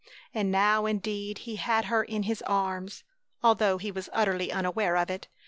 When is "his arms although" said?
2.23-3.77